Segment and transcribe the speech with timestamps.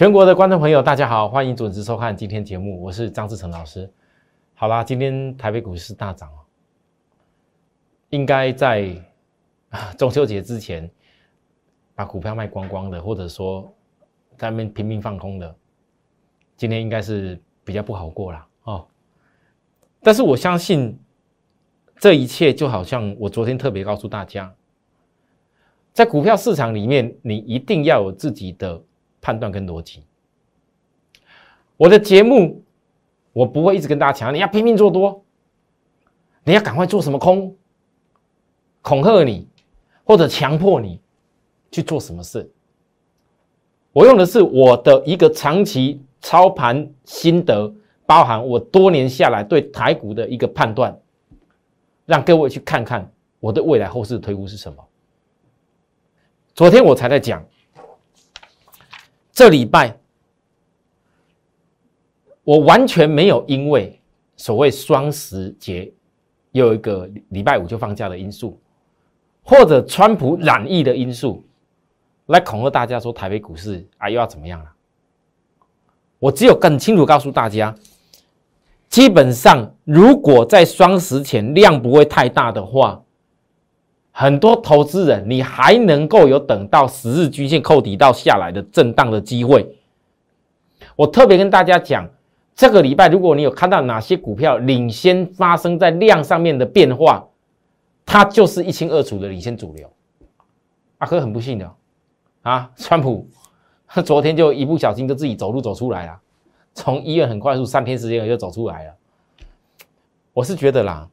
[0.00, 3.92] 全国的观众朋友，大家好，欢迎准时收看今天节目，我是张志成老师。
[4.54, 6.40] 好啦，今天台北股市大涨哦，
[8.08, 8.90] 应该在
[9.98, 10.90] 中秋节之前
[11.94, 13.70] 把股票卖光光的，或者说
[14.38, 15.54] 在那边拼命放空的，
[16.56, 18.86] 今天应该是比较不好过啦哦。
[20.00, 20.98] 但是我相信
[21.98, 24.50] 这一切就好像我昨天特别告诉大家，
[25.92, 28.82] 在股票市场里面，你一定要有自己的。
[29.20, 30.02] 判断跟逻辑，
[31.76, 32.64] 我的节目
[33.32, 35.22] 我不会一直跟大家强调你要拼命做多，
[36.42, 37.54] 你要赶快做什么空，
[38.80, 39.46] 恐吓你
[40.04, 41.00] 或者强迫你
[41.70, 42.50] 去做什么事。
[43.92, 47.70] 我用的是我的一个长期操盘心得，
[48.06, 50.98] 包含我多年下来对台股的一个判断，
[52.06, 54.82] 让各位去看看我的未来后市推估是什么。
[56.54, 57.44] 昨天我才在讲。
[59.32, 59.96] 这礼拜，
[62.44, 64.00] 我完全没有因为
[64.36, 65.90] 所谓双十节
[66.52, 68.60] 有一个礼拜五就放假的因素，
[69.42, 71.44] 或者川普染疫的因素，
[72.26, 74.72] 来恐吓大家说台北股市啊又要怎么样了。
[76.18, 77.74] 我只有更清楚告诉大家，
[78.88, 83.02] 基本上如果在双十前量不会太大的话。
[84.12, 89.76] 很多投资人，你还能够有等到十日均线扣底到下来的震荡的机会。
[90.96, 92.08] 我特别跟大家讲，
[92.54, 97.26] 这个礼拜如果你有看到哪些股票领先发生在量上面的变化，
[98.04, 99.90] 它就是一清二楚的领先主流。
[100.98, 101.72] 阿哥很不幸的
[102.42, 103.26] 啊，川普
[104.04, 106.20] 昨天就一不小心就自己走路走出来了，
[106.74, 108.94] 从医院很快速三天时间就走出来了。
[110.32, 111.08] 我是觉得啦。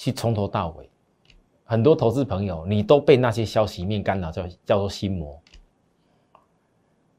[0.00, 0.88] 去从头到尾，
[1.62, 5.38] 很多投资朋友，你都被那些消息面干扰，叫叫做心魔。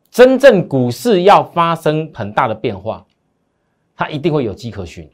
[0.09, 3.06] 真正股市要发生很大的变化，
[3.96, 5.08] 它一定会有迹可循。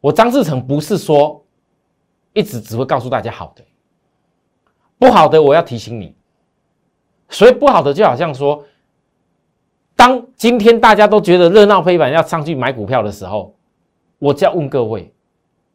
[0.00, 1.44] 我张志成不是说
[2.32, 3.62] 一直只会告诉大家好的，
[4.96, 6.16] 不好的我要提醒你。
[7.28, 8.64] 所以不好的就好像说，
[9.94, 13.54] 当今天大家都觉得热闹非凡要上去买股票的时候，
[14.18, 15.12] 我就要问各位。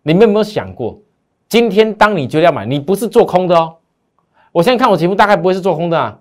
[0.08, 1.02] 你们有没有想过，
[1.50, 3.76] 今天当你觉得要买，你不是做空的哦。
[4.54, 6.18] 我现在看我节目，大概不会是做空的啊。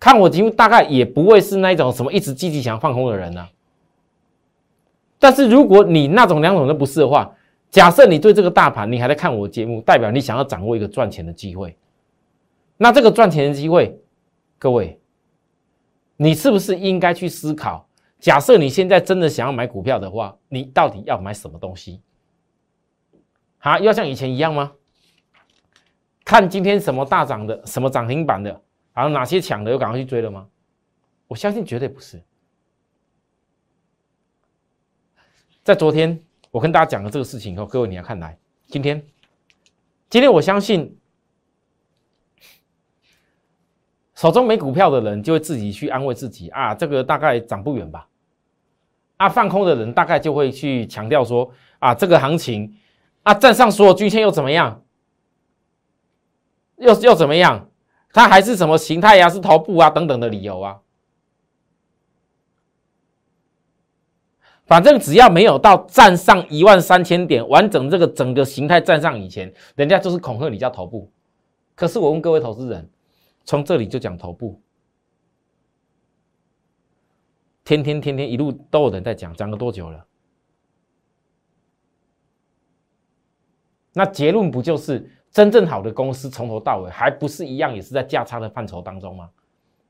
[0.00, 3.46] 看我节目，大概也不会是那种什么一直积极想要放空的人呢。
[5.18, 7.30] 但是如果你那种两种都不是的话，
[7.68, 11.76] 假设你对这个大盘你还在看我节目，代表你想要掌握一个赚钱的机会。
[12.78, 14.00] 那这个赚钱的机会，
[14.58, 14.98] 各位，
[16.16, 17.86] 你是不是应该去思考？
[18.18, 22.00] 假设你现在真的想要买股票的话，你到底要买什么东西？
[23.64, 24.72] 好，要像以前一样吗？
[26.24, 28.60] 看今天什么大涨的，什么涨停板的，
[28.92, 30.48] 然后哪些抢的，又赶快去追了吗？
[31.28, 32.20] 我相信绝对不是。
[35.62, 36.20] 在昨天
[36.50, 38.36] 我跟大家讲了这个事情以后，各位你要看来，
[38.66, 39.00] 今天，
[40.10, 40.98] 今天我相信
[44.16, 48.08] 手中没股票的人就会自己去安慰自己啊，这个大概涨不远吧。
[49.18, 52.76] 啊，放空的人大概就会去强调说啊，这个行情。
[53.22, 54.82] 啊，站上所有均线又怎么样？
[56.76, 57.68] 又又怎么样？
[58.12, 59.28] 它还是什么形态呀？
[59.28, 60.80] 是头部啊等等的理由啊。
[64.64, 71.10] 反正只要没有到站上一万三千点，完整这个整个形态站上以前，人家就是恐吓你叫头部。
[71.74, 72.88] 可是我问各位投资人，
[73.44, 74.60] 从这里就讲头部，
[77.64, 80.06] 天天天天一路都有人在讲，讲了多久了？
[83.92, 89.28] 那结论不就是真正好的公司从头到尾还不是一样，也是在价差的范畴当中吗？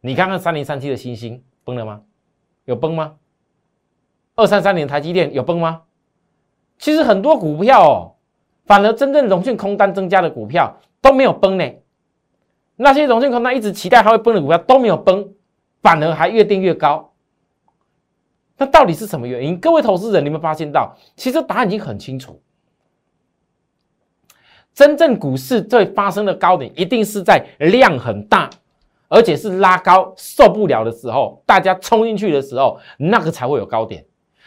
[0.00, 2.02] 你看看三零三七的星星崩了吗？
[2.64, 3.14] 有崩吗？
[4.34, 5.82] 二三三零台积电有崩吗？
[6.78, 8.14] 其实很多股票哦，
[8.66, 11.64] 反而真正融券空单增加的股票都没有崩呢。
[12.76, 15.32] 那些融券空单一直期待它会崩的股票都没有崩，
[15.80, 17.12] 反而还越定越高。
[18.56, 19.58] 那到底是什么原因？
[19.60, 22.40] 各位投资人，你们发现到，其实答案已经很清楚。
[24.74, 28.48] 真正股市最发生的高点，一定是在量很大，
[29.08, 34.04] 而且是拉高受不了的时候，大家冲进去的时候，那个才会有高点。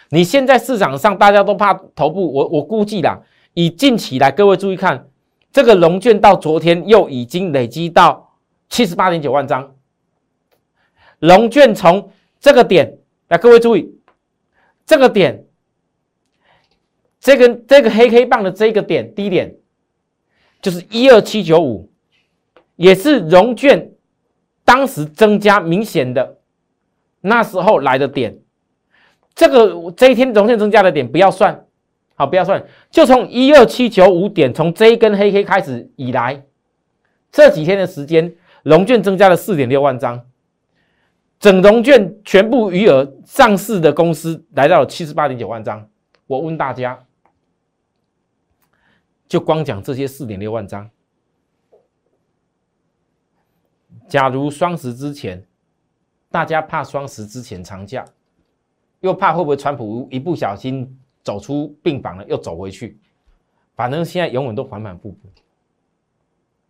[0.10, 3.22] 你现在市场上大家都怕头部，我我估计啦，
[3.54, 5.08] 以近期来，各位注意看，
[5.52, 8.36] 这个龙卷到昨天又已经累积到
[8.68, 9.76] 七十八点九万张。
[11.20, 13.96] 龙卷从这个点来，各位注意，
[14.86, 15.46] 这个点，
[17.20, 19.56] 这个这个黑黑棒的这个点低点。
[20.66, 21.92] 就是一二七九五，
[22.76, 23.92] 也是融券
[24.64, 26.38] 当时增加明显的，
[27.22, 28.36] 那时候来的点，
[29.36, 31.68] 这个这一天融券增加的点不要算，
[32.16, 36.44] 好不要算，就从一二七九五点，从这一根黑黑开始以来，
[37.32, 38.34] 这几天的时间，
[38.64, 40.20] 融券增加了四点六万张，
[41.40, 45.88] 整融券全部余额上市的公司来到了七十八点九万张。
[46.26, 47.00] 我问大家。
[49.28, 50.90] 就光讲这些四点六万张，
[54.08, 55.44] 假如双十之前，
[56.30, 58.06] 大家怕双十之前长假，
[59.00, 63.00] 又怕会不会川普一不小心走出病房了又走回去，
[63.76, 65.18] 反正现在永远都反反复复。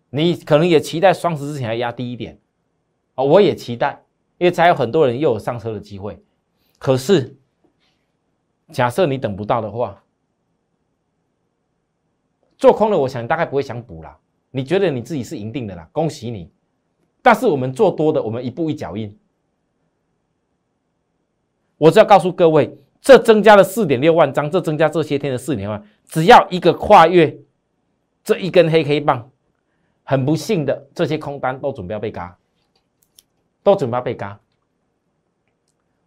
[0.10, 2.40] 你可能也期待双十之前要压低一点，
[3.16, 4.02] 啊，我也期待，
[4.38, 6.24] 因为才有很多人又有上车的机会。
[6.80, 7.36] 可是，
[8.72, 10.02] 假设你等不到的话，
[12.66, 14.18] 做空了，我想大概不会想补了。
[14.50, 16.52] 你觉得你自己是赢定的啦，恭喜你。
[17.22, 19.16] 但是我们做多的，我们一步一脚印。
[21.78, 27.38] 我只要告诉各位，这增加了四点六万张，这增加这些天的四点万，只要一个跨越
[28.24, 29.30] 这一根黑黑棒，
[30.04, 32.36] 很不幸的，这些空单都准备要被嘎，
[33.62, 34.40] 都准备要被嘎。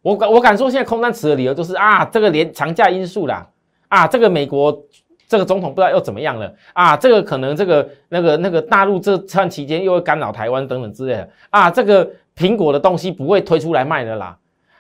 [0.03, 3.49] 我敢我敢说，现在空单持的理由就是啊，这个连长假因素啦，
[3.87, 4.85] 啊，这个美国。
[5.29, 6.97] 这个总统不知道又怎么样了啊？
[6.97, 11.71] 这个可能这个那个那个大陆这段期间又会干扰台湾等等之类的啊。
[11.71, 14.39] 这个苹果的东西不会推出来卖的啦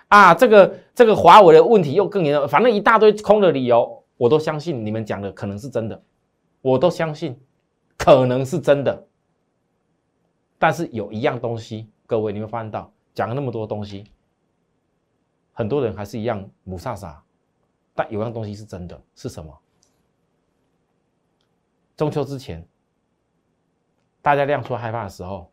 [0.09, 0.35] 啊。
[0.35, 6.03] 这个这个华为的问题又更严重，反正一大堆空的理由，我都相信你们讲的可能是真的，
[6.63, 7.39] 我都相信
[7.99, 9.05] 可能是真的。
[10.59, 14.05] 但是有一样东西，各位你们发现到讲了那么多东西，
[15.53, 17.23] 很多人还是一样母萨萨，
[17.95, 19.53] 但有样东西是真的，是什么？
[21.99, 22.65] 中秋之前，
[24.23, 25.51] 大家亮出害怕的时候，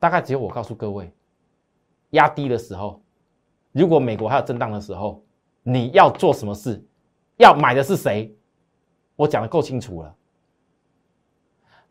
[0.00, 1.14] 大概只有我告诉各位，
[2.10, 3.00] 压低的时候，
[3.70, 5.24] 如果美国还有震荡的时候，
[5.62, 6.84] 你要做什么事，
[7.36, 8.36] 要买的是谁，
[9.14, 10.12] 我讲的够清楚了。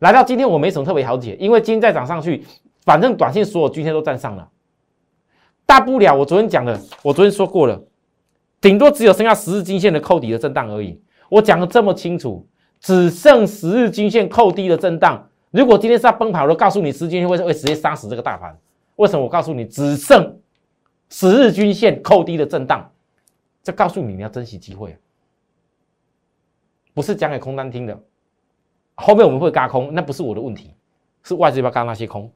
[0.00, 2.44] 来到今天，我没什么特别好解，因为今天再涨上去，
[2.82, 4.52] 反正短线所有均线都站上了，
[5.64, 7.82] 大不了我昨天讲的，我昨天说过了，
[8.60, 11.02] 顶多只有剩下十日均线的扣底的震荡而已。
[11.30, 12.46] 我讲的这么清楚。
[12.82, 15.28] 只剩十日均线扣低的震荡。
[15.52, 18.58] 如果今天是要崩盘，我都告诉你，十日均线会会直接杀死这个大盘。
[18.96, 19.24] 为什么？
[19.24, 20.38] 我告诉你，只剩
[21.08, 22.90] 十日均线扣低的震荡。
[23.62, 24.98] 这告诉你，你要珍惜机会，
[26.92, 27.98] 不是讲给空单听的。
[28.96, 30.74] 后面我们会嘎空，那不是我的问题，
[31.22, 32.30] 是外资要嘎那些空。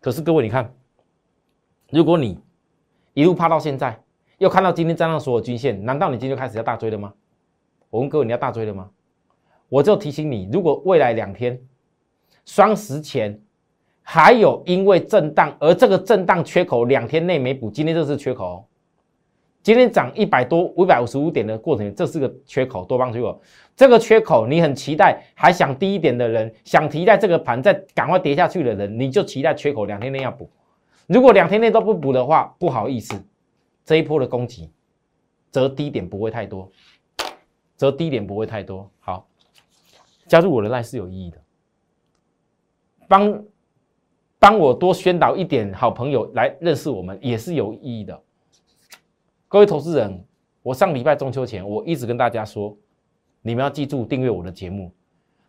[0.00, 0.72] 可是各位，你看，
[1.90, 2.38] 如果你
[3.14, 4.00] 一路趴到现在，
[4.38, 7.12] 又看到今天站上所有均线，难道你今天开始要大追了吗？
[7.90, 8.90] 我问各位，你要大追了吗？
[9.68, 11.60] 我就提醒你，如果未来两天
[12.44, 13.40] 双十前
[14.00, 18.64] 还有因为震荡，而这个震荡缺口两天内没补，今天这是缺口哦。
[19.62, 23.42] 今天涨一百多五百五十五点的过程，这是个缺口，多方缺口。
[23.74, 30.48] 这个缺口你很期待，还想低一点的人，想提在这个盘再赶快跌下去的人，你就期待缺口两天内要补。
[31.08, 33.20] 如果两天内都不补的话，不好意思，
[33.84, 34.70] 这一波的攻击
[35.50, 36.70] 则低点不会太多，
[37.76, 38.88] 则低点不会太多。
[39.00, 39.26] 好。
[40.26, 41.40] 加入我的赖是有意义的，
[43.08, 43.44] 帮
[44.38, 48.22] 帮我多宣导一点好朋友来认识我们也是有意义的。
[49.48, 50.24] 各位投资人，
[50.62, 52.76] 我上礼拜中秋前我一直跟大家说，
[53.40, 54.92] 你们要记住订阅我的节目。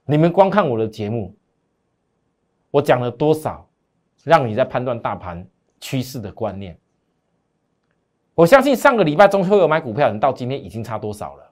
[0.06, 1.36] 你们光看我的节目，
[2.72, 3.68] 我讲了多少
[4.24, 5.46] 让你在判断大盘
[5.80, 6.80] 趋势的观念？
[8.36, 11.52] 我相信上个礼拜中秋有买股票的人，到今天已经差多少了？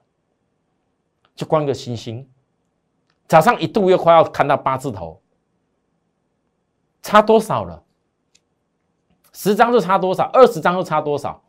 [1.34, 2.26] 就光一个星星。
[3.28, 5.20] 早上一度又快要看到八字头，
[7.02, 7.82] 差多少了？
[9.32, 11.42] 十张就差多少，二十张又差多少？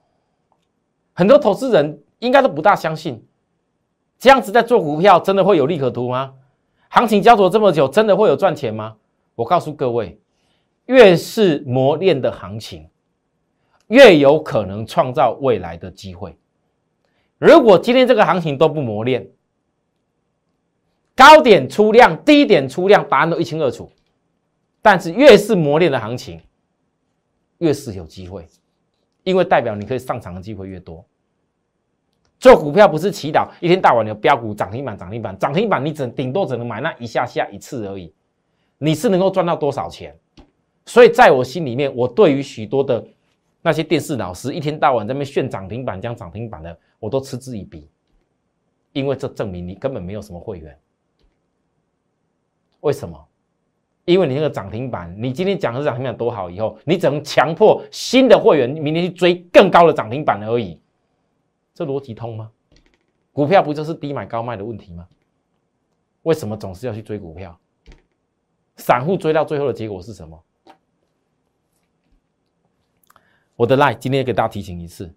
[1.13, 3.25] 很多投资人应该都不大相信，
[4.19, 6.33] 这样子在做股票真的会有利可图吗？
[6.89, 8.95] 行情焦灼这么久，真的会有赚钱吗？
[9.35, 10.19] 我告诉各位，
[10.85, 12.89] 越是磨练的行情，
[13.87, 16.37] 越有可能创造未来的机会。
[17.37, 19.29] 如果今天这个行情都不磨练，
[21.17, 23.91] 高点出量，低点出量，答案都一清二楚。
[24.83, 26.39] 但是越是磨练的行情，
[27.57, 28.47] 越是有机会，
[29.23, 31.03] 因为代表你可以上场的机会越多。
[32.39, 38.13] 做股票不是祈祷一天到晚有标股涨停板、涨停板、涨停板，你只顶多只能买那一下下一次而已。
[38.77, 40.15] 你是能够赚到多少钱？
[40.85, 43.03] 所以在我心里面，我对于许多的
[43.63, 47.89] 那些电视老师一天到晚在那边炫涨停板、讲涨停板的，我都嗤之以鼻，
[48.93, 50.77] 因为这证明你根本没有什么会员。
[52.81, 53.27] 为什么？
[54.05, 60.79] 因为你那个涨停板，你今天讲的涨停板多好，以后你只能强迫新的会员明天去追更高的涨停板而已。
[61.73, 62.49] 这逻辑通吗？
[63.33, 65.07] 股票不就是低买高卖的问题吗？
[66.23, 67.59] 为什么总是要去追股票？
[68.77, 70.41] 散户追到最后的结果是什么？
[73.57, 75.13] 我的 line 今天给大家提醒一次。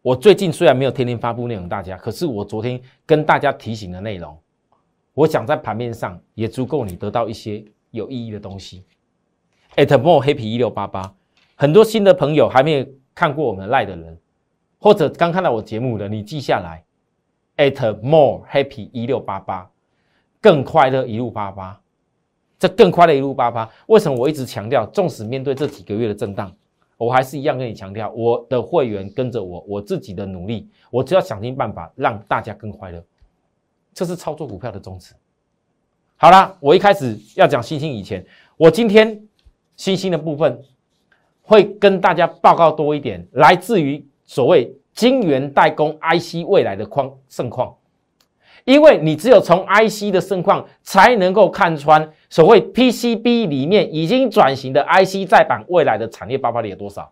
[0.00, 4.38] 我最近虽然没有天天发布内容大家，可是我昨天跟大家提醒的内容。
[5.14, 8.84] 我想在盘面上也足够你得到一些有意义的东西。
[9.76, 11.14] at more happy 一六八八，
[11.54, 14.18] 很多新的朋友还没有看过我们赖的人，
[14.78, 16.84] 或者刚看到我节目的，你记下来。
[17.56, 19.70] at more happy 一六八八，
[20.40, 21.80] 更快乐一路八八，
[22.58, 23.70] 这更快乐一路八八。
[23.86, 26.52] 为什么我一直强调，纵使面对这几个月的震荡，
[26.96, 33.00] 我还是一样跟你强调，我的会员跟着我，我自己的努力，我只要想尽办法让大家更快乐。
[33.94, 35.14] 这是操作股票的宗旨。
[36.16, 38.24] 好了，我一开始要讲星星以前，
[38.56, 39.26] 我今天
[39.76, 40.62] 星星的部分
[41.42, 47.74] 会跟大家报告多一点，来自于所谓晶圆代工 IC 未来的况盛况。
[48.64, 57.10] 因为你只有从 IC 的盛况，才能够看穿所谓 PCB 里面已经转型的 IC 再版未来的产业爆发力有多少。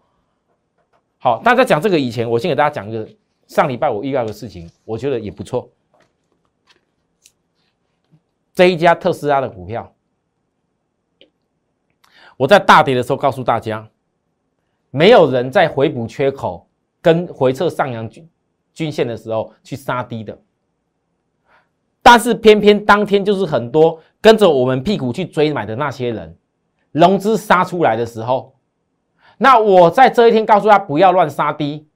[1.19, 3.07] 好，大家讲这个以前，我先给大家讲一个
[3.49, 5.69] 上礼拜我遇到的事情，我觉得也不错。
[8.55, 9.95] 这一家特斯拉的股票，
[12.37, 13.89] 我在大跌的时候告诉大家，
[14.91, 16.69] 没有人在回补缺口
[17.01, 18.29] 跟回撤上扬均
[18.75, 20.39] 均线的时候去杀低的，
[22.03, 26.37] 但是偏偏当天就是很多跟着我们屁股去追买的那些人，
[26.91, 28.55] 融资杀出来的时候，
[29.39, 31.89] 那我在这一天告诉他不要乱杀低，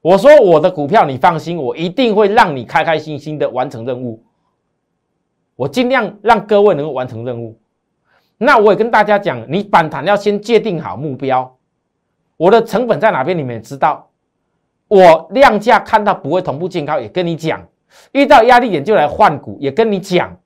[0.00, 4.24] 我说我的股票你放心，我一定会让你开开心心的完成任务。
[5.58, 7.58] 我尽量让各位能够完成任务。
[8.36, 11.58] 那我也跟大家讲，你反弹要先界定好目标。
[12.36, 13.36] 我的成本在哪边？
[13.36, 14.08] 你们也知道。
[14.86, 17.66] 我量价看到不会同步见高，也跟你讲。
[18.12, 20.38] 遇到压力点就来换股，也跟你讲。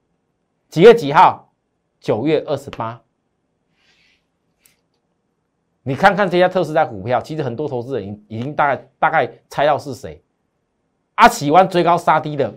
[0.71, 1.52] 几月几号？
[2.00, 2.99] 九月二十八。
[5.83, 10.23] 你看看这家特斯拉股票，其实很多投资人已已经大概大概猜到是谁。
[11.16, 12.54] 阿喜欢追高杀低的，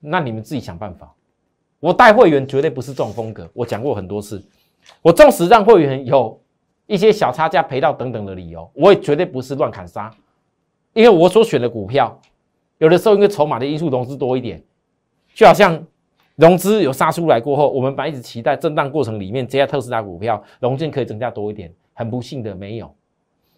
[0.00, 1.14] 那你们自己想办法。
[1.80, 4.42] 我带会员绝对不是这种风格，我讲过很多次。
[5.02, 6.38] 我纵使让会员有
[6.86, 10.10] 一些小差价赔到等等的理由，我也绝对不是乱砍杀。
[10.92, 12.20] 因为我所选的股票，
[12.78, 14.62] 有的时候因为筹码的因素融资多一点，
[15.34, 15.82] 就好像
[16.36, 22.94] 融资有杀出来过后，我们本来一直期待震荡过程里面这家特斯拉股票融券可以增加多一点，很不幸的没有。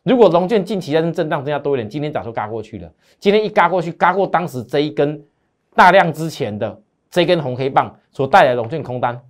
[0.04, 2.92] 如果融券近期在震荡增加多一点，今天早就嘎过去了。
[3.18, 5.24] 今天一嘎过去，嘎过当时这一根
[5.74, 6.80] 大量之前的。
[7.12, 9.22] 这根红黑棒所带来的融券空单，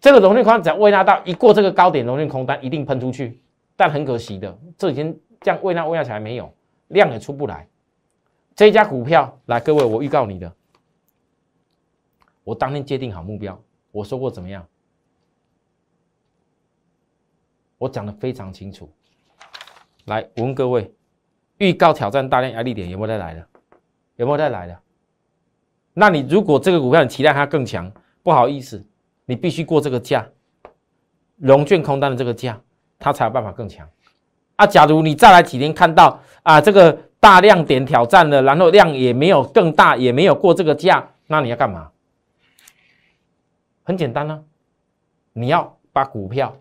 [0.00, 3.40] 这个融券空单只要未纳到一过这个高点，融券空单一定喷出去。
[3.76, 6.52] 但很可惜的，这已经这样未纳未纳起来没有
[6.88, 7.68] 量也出不来。
[8.54, 10.52] 这一家股票，来各位，我预告你的，
[12.44, 14.66] 我当天界定好目标，我说过怎么样？
[17.76, 18.90] 我讲的非常清楚。
[20.06, 20.94] 来，我问各位，
[21.58, 23.46] 预告挑战大量压力点有没有再来了？
[24.16, 24.80] 有没有再来了？
[25.94, 28.84] 那你如果这个股票你期待它更强，不好意思，
[29.26, 30.26] 你必须过这个价，
[31.36, 32.60] 融券空单的这个价，
[32.98, 33.88] 它才有办法更强。
[34.56, 41.90] 啊，假如你再来几天看到啊这个大量点挑战了，然后量也没有更大，也没有过这个价，那你要干嘛？
[43.82, 44.44] 很简单呢，
[45.32, 46.56] 你要把股票，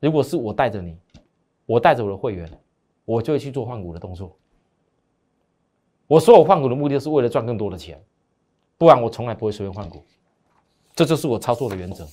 [0.00, 0.96] 如果是我带着你，
[1.66, 2.48] 我带着我的会员，
[3.04, 4.36] 我就会去做换股的动作。
[6.06, 8.00] 我说我换股的目的是为了赚更多的钱。
[8.76, 10.04] 不然我从来不会随便换股，
[10.94, 12.06] 这就是我操作的原则。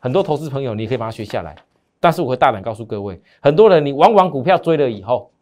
[0.00, 1.54] 很多投资朋友，你可以把它学下来。
[2.00, 5.32] 但是我会大胆告诉各位，很多人你往往股票追了以后，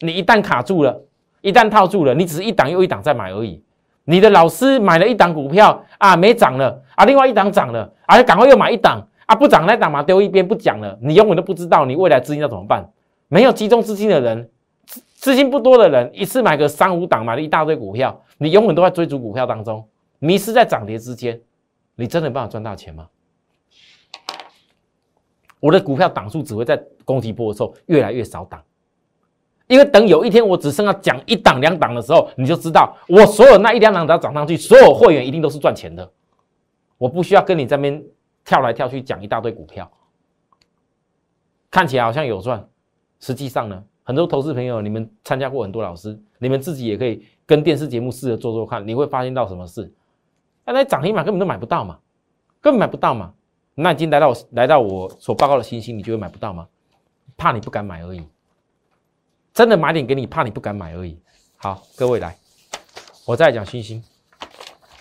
[0.00, 0.98] 你一旦卡住了，
[1.42, 3.62] 一旦套住了，你只是一档又一档在买而已。
[4.04, 12.88] 你的老师买了一档股票啊，没涨了啊，另外一档涨了，啊，赶快又买一档啊，不涨那档嘛丢一边不讲了，你永远都不知道你未来资金要怎么办。
[13.28, 14.48] 没有集中资金的人，
[15.16, 18.22] 资金不多的人，一次买个三五档，买了一大堆股票。
[18.38, 21.40] 你永远都在追逐股票当中，迷失在涨跌之间，
[21.94, 23.08] 你真的有办法赚大钱吗？
[25.58, 28.62] 我的股票档数只会在攻击波的时候越来越少档，
[29.66, 36.08] 因为等有一天我只剩下讲一档两档的时候，你就知道我所有那一两档只要涨上去，所有会员一定都是赚钱的。
[36.98, 38.04] 我不需要跟你这边
[38.44, 39.90] 跳来跳去讲一大堆股票，
[41.70, 42.68] 看起来好像有赚，
[43.18, 47.26] 实际上呢，很多投资朋友，你们参加过很多老师，你们自己也可以。
[47.44, 49.92] 跟电视节目试着做做看，你会发现到什么事？
[50.64, 51.98] 那那涨停板根本都买不到嘛，
[52.60, 53.34] 根本买不到嘛。
[53.74, 56.66] 那已经来到来到我所报告的星星，你就会买不到吗？
[57.36, 58.26] 怕你不敢买而已。
[59.52, 61.20] 真的买点给你，怕你不敢买而已。
[61.56, 62.36] 好，各位来，
[63.26, 64.02] 我再讲星星。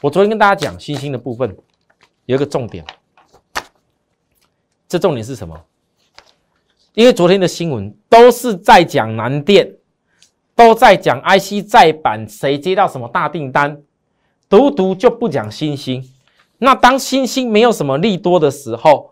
[0.01, 1.55] 我昨天跟大家讲星星的部分，
[2.25, 2.85] 有一个重点。
[4.88, 5.65] 这重点是什么？
[6.95, 9.69] 因为昨天的新闻都是在讲南电，
[10.55, 13.81] 都在讲 IC 再版，谁接到什么大订单，
[14.49, 16.03] 独独就不讲星星。
[16.57, 19.11] 那当星星没有什么利多的时候，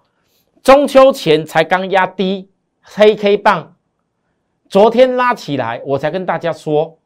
[0.63, 2.49] 中秋前才刚压低
[2.81, 3.75] 黑 K 棒，
[4.69, 6.97] 昨天拉起来，我才跟大家说，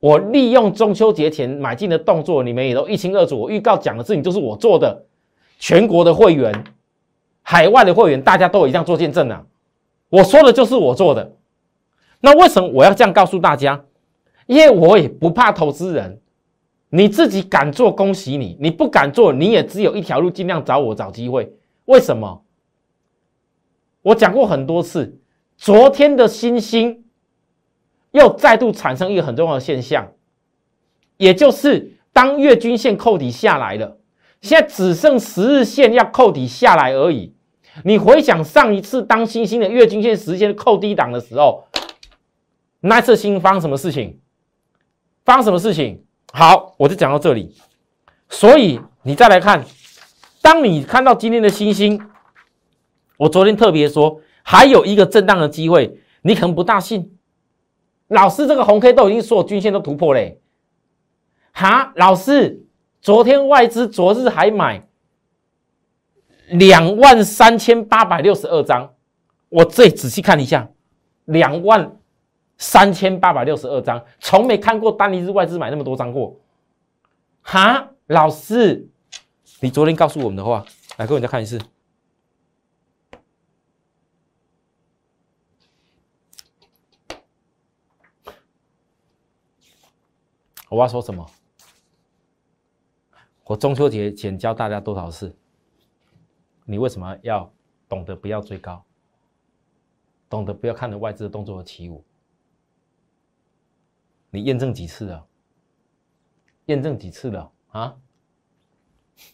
[0.00, 3.38] 我利用中秋节前买进的动作，你们也都一清二楚。
[3.38, 5.04] 我预告讲的事情就是我做的，
[5.58, 6.64] 全国的会员。
[7.42, 9.44] 海外的会员，大家都有一样做见证啊！
[10.08, 11.36] 我说的就是我做的。
[12.20, 13.84] 那为什么我要这样告诉大家？
[14.46, 16.20] 因为我也不怕投资人，
[16.88, 21.52] 你自己敢做，恭喜你；你不敢做，你也只有一条路，尽量找我找机会。
[21.84, 22.42] 为什么？
[24.00, 25.20] 我讲过很多次，
[25.56, 27.04] 昨天的星星
[28.12, 30.12] 又再度产生一个很重要的现象，
[31.18, 33.98] 也就是当月均线扣底下来了，
[34.40, 37.34] 现在只剩十日线要扣底下来而已。
[37.84, 41.64] 你回想上一次当星星的月均线时间扣低档的时候，
[42.80, 44.18] 那次星发生什么事情？
[45.24, 46.04] 发生什么事情？
[46.32, 47.54] 好，我就讲到这里。
[48.28, 49.64] 所以你再来看，
[50.42, 52.00] 当你看到今天的星星，
[53.16, 57.16] 我昨天特别说还有一个震荡的机会，你可能不大信。
[58.08, 60.40] 老师，这个红 K 都已经所有均线都突破嘞。
[61.52, 62.66] 哈，老师，
[63.00, 64.87] 昨天外资昨日还买。
[66.50, 68.94] 两万三千八百六十二张，
[69.48, 70.70] 我再仔细看一下，
[71.26, 71.98] 两万
[72.56, 76.40] 三千八百六十二张，从没看过单一日外资买那么多张过。
[77.42, 78.88] 哈，老师，
[79.60, 80.64] 你昨天告诉我们的话，
[80.96, 81.60] 来给我再看一次。
[90.68, 91.26] 我要说什么？
[93.44, 95.34] 我中秋节前教大家多少次？
[96.70, 97.50] 你为什么要
[97.88, 98.84] 懂得不要追高？
[100.28, 102.04] 懂得不要看着外资的动作起舞？
[104.28, 105.26] 你验证几次了？
[106.66, 107.96] 验证几次了啊？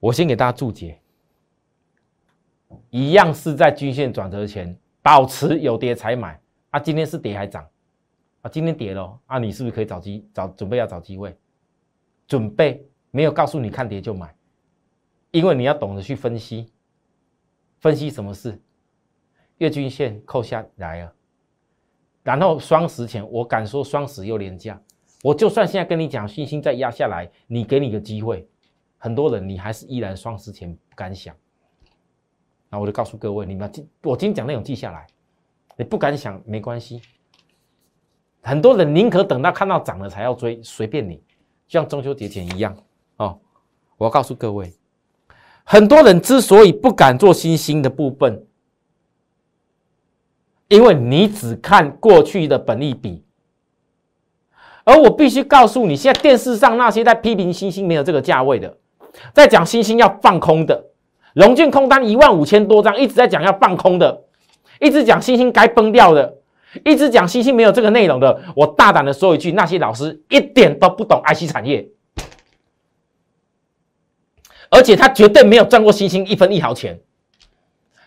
[0.00, 1.00] 我先给大家注解，
[2.90, 6.80] 一样是在均线转折前保持有跌才买啊。
[6.80, 7.64] 今天是跌还涨
[8.42, 8.50] 啊？
[8.50, 9.38] 今天跌了啊？
[9.38, 11.38] 你是不是可以找机找准备要找机会？
[12.26, 12.84] 准备。
[13.16, 14.36] 没有告诉你看跌就买，
[15.30, 16.70] 因为你要懂得去分析，
[17.80, 18.60] 分析什么事，
[19.56, 21.14] 月均线扣下来了，
[22.22, 24.78] 然后双十前，我敢说双十又廉价，
[25.22, 28.46] 我就算现在跟你讲信心再压下来，你给你个机会，
[28.98, 31.34] 很多人你还是依然双十前不敢想，
[32.68, 35.06] 那我就告诉各位，你们今我今天讲内容记下来，
[35.78, 37.00] 你不敢想没关系，
[38.42, 41.24] 很多人宁可等到看到涨了才要追，随便你，
[41.66, 42.76] 像中秋节前一样。
[43.16, 43.38] 哦，
[43.96, 44.72] 我要告诉各位，
[45.64, 48.44] 很多人之所以不敢做新兴的部分，
[50.68, 53.24] 因为你只看过去的本利比，
[54.84, 58.76] 而我必须告诉你，现在电视上那些在批评新兴没有这个价位的，
[59.32, 60.90] 在讲新兴要放空的，
[61.34, 64.24] 龙俊空单一万五千多张，一直在讲要放空的，
[64.78, 66.36] 一直讲新兴该崩掉的，
[66.84, 71.88] 一直讲新兴没有这个内容的，我大胆的说一句，那些老师一点都不懂 IC 产业。
[74.76, 77.00] 而且他绝对没有赚过星星一分一毫钱，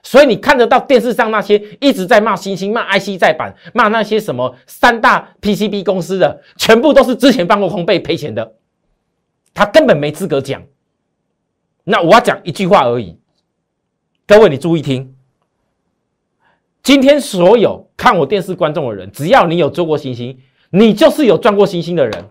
[0.03, 8.53] 所以你看得到电视上那些一直在骂星星、骂 IC 再版、骂那些什么三大 PCB 公司的，全部都是之前放过空被赔钱的，
[9.51, 10.61] 他根本没资格讲。
[11.85, 13.17] 那我要讲一句话而已，
[14.27, 15.15] 各位你注意听，
[16.83, 20.37] 今天所有看我电视观众的人，只要你有做过星星，
[20.69, 22.29] 你就是有赚过星星的人。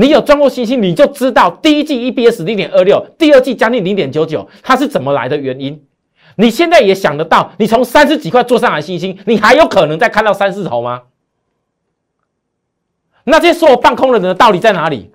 [0.00, 5.84] 你有赚过星星，你就知道第一季 EBS 零点二六，第二季将近零点九九，它是怎么来的原因。
[6.36, 11.02] 你现在也想得到，你从三十几块做上来星星，你还有可能再看到三四头吗？
[13.24, 15.10] 那些说我放空的人的道理在哪里？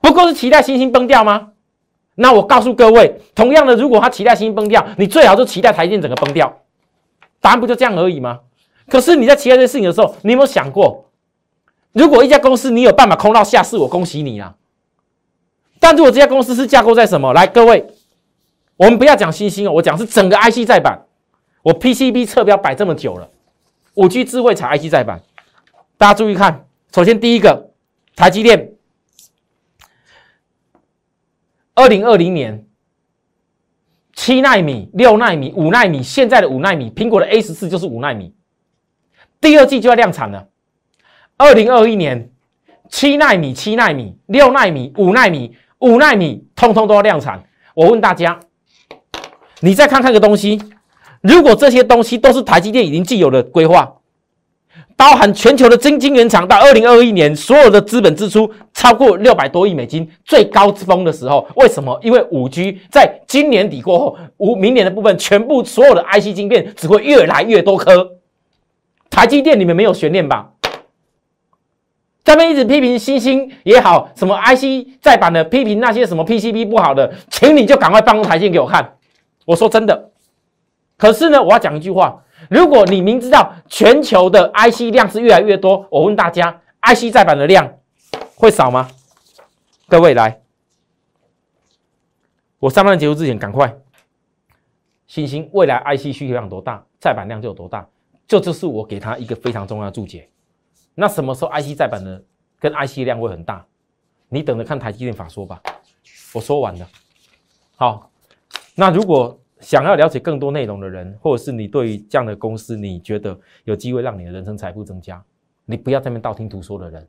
[0.00, 1.50] 不过是期待星星崩掉吗？
[2.16, 6.60] 那我告诉各位，同样的，如果他期待星星崩掉，你最好就期待台电整个崩掉，
[7.40, 8.40] 答案不就这样而已吗？
[8.88, 11.01] 可是你在期待这些事情的时候，你有没有想过？
[11.92, 14.56] 如果一家公司你有办法空到下市，我恭喜你啊。
[15.78, 17.32] 但如果这家公司是架构在什么？
[17.32, 17.86] 来，各位，
[18.76, 21.06] 我们不要讲新兴哦，我讲是整个 IC 在板，
[21.62, 23.28] 我 PCB 测标摆这么久了，
[23.94, 25.20] 五 G 智慧才 IC 在板，
[25.96, 27.70] 大家注意看，首先第一个，
[28.16, 28.72] 台积电，
[31.74, 32.66] 二零二零年。
[34.14, 38.32] 七纳米、六纳米、五纳米，现在的五纳米，苹果的 A 十四就是五纳米，
[39.40, 40.48] 第二季就要量产了。
[41.42, 42.30] 二零二一年
[42.88, 47.42] 七纳米、七纳米、六纳米、五纳米、五纳米，通通都要量产。
[47.74, 48.38] 我问大家，
[49.58, 50.62] 你再看看个东西，
[51.20, 53.92] 如果这些东西都是台积电已经既有的规划。
[54.96, 61.98] 包含全球的晶晶圆厂到二零二一年，所有的资本支出超过六百多亿美金，最高峰的时候，为什么？
[62.04, 68.12] 因为五 G 在今年底过后，五明年的部分，全部所有的 IC 晶片只会越来越多颗。
[69.10, 70.51] 台积电你们没有悬念吧？
[72.24, 78.96] 这边一直批评星星也好，什么 IC 再版的批评那些什么 PCB 不好的，请你就赶快放出台积电给我看。
[79.44, 80.10] 我说真的，
[80.96, 82.22] 可是呢，我要讲一句话。
[82.48, 87.78] 如果你明知道全球的 IC 量是越来越多，我问大家，IC 再版的量
[88.36, 88.88] 会少吗？
[89.88, 90.40] 各位来，
[92.58, 93.74] 我上班结束之前赶快，
[95.06, 97.86] 星星未来 IC 需求量多大，再版量就有多大，
[98.26, 100.28] 这就是我给他一个非常重要的注解。
[100.94, 102.24] 那什么时候 IC 再版的
[102.58, 103.66] 跟 IC 量会很大？
[104.28, 105.62] 你等着看台积电法说吧。
[106.34, 106.88] 我说完了。
[107.76, 108.10] 好，
[108.74, 109.38] 那如果。
[109.62, 115.24] 想要了解更多内容的人，或者是你对于这样的公司，你觉得有机会让你的人生财富增加，
[115.66, 117.06] 你不要在那边道听途说的人，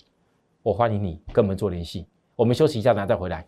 [0.62, 2.06] 我欢迎你跟我们做联系。
[2.36, 3.44] 我们休息一下，然后再回来。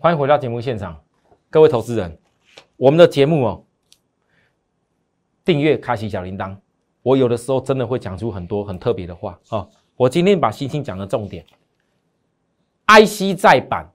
[0.00, 0.96] 欢迎回到节目现场，
[1.50, 2.16] 各位投资人，
[2.76, 3.64] 我们的节目哦，
[5.44, 6.56] 订阅开启小铃铛。
[7.02, 9.66] 我有的时候真的会讲出很多很特别的话啊！
[9.96, 11.44] 我今天把星星讲的重点
[12.86, 13.90] ，IC 再版，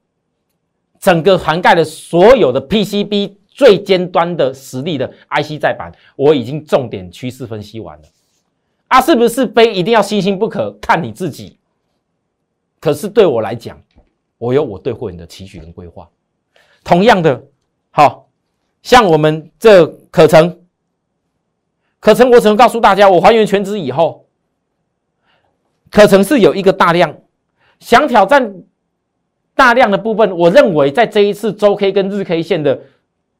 [0.99, 8.03] 整个涵盖了所有的 PCB 最尖端的实力的 IC 再版，我已经重点趋势分析完了。
[8.89, 10.69] 啊，是不是非一定要星星不可？
[10.81, 11.57] 看你自己。
[12.81, 13.81] 可是对我来讲，
[14.43, 16.09] 我有我对会员的期许跟规划。
[16.83, 17.41] 同样的，
[17.91, 18.27] 好
[18.81, 20.59] 像我们这可成。
[22.01, 24.25] 可成，我只能告诉大家，我还原全值以后，
[25.89, 27.15] 可成是有一个大量，
[27.79, 28.53] 想挑战
[29.55, 32.77] 大量的部分，我认为在这一次周 K 跟日 K 线的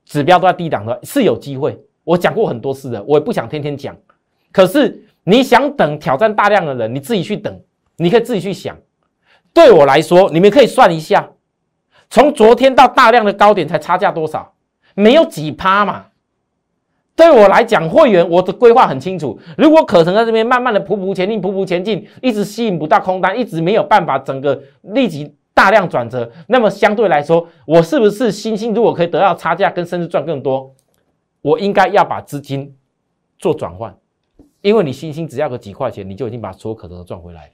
[0.06, 1.78] 指标都在低档的，是有机会。
[2.06, 3.94] 我讲过很多次的，我也不想天天讲。
[4.54, 7.62] 可是你想等挑战大量的人，你自己去等，
[7.98, 8.78] 你可以自己去想。
[9.54, 11.30] 对我来说，你们可以算一下，
[12.10, 14.54] 从昨天到大量的高点才差价多少？
[14.96, 16.08] 没有几趴嘛。
[17.16, 19.40] 对我来讲，会员我的规划很清楚。
[19.56, 28.74] 如果可成在这边慢慢的匍匐前进，匍匐前进，一直吸引不到空单，一直没有办法整个立即大量转折，那么相对来说，我是不是星星？
[28.74, 30.74] 如果可以得到差价跟甚至赚更多，
[31.44, 32.76] 我应该要把资金
[33.38, 33.96] 做转换，
[34.62, 37.52] 因为你星星只要个几块钱，你就已经把所有可能都赚回来了。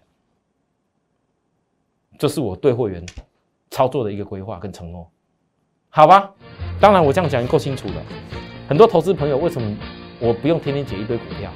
[2.19, 3.03] 这是我对会员
[3.71, 5.09] 操作的一个规划跟承诺，
[5.89, 6.29] 好吧？
[6.81, 7.93] 当然我这样讲够清楚了。
[8.67, 9.75] 很多投资朋友，为什么
[10.19, 11.49] 我不用天天解一堆股票？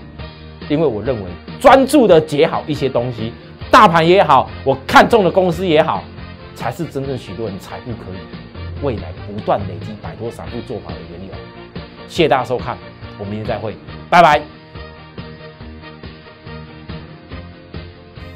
[0.69, 3.33] 因为我认为专注的解好一些东西，
[3.69, 6.01] 大盘也好，我看中的公司也好，
[6.55, 11.33] 才是真正许多人财富可以未来不断累积、摆脱散户做法的缘由。
[12.07, 12.77] 谢谢大家收看，
[13.19, 13.75] 我们明天再会，
[14.09, 14.52] 拜拜。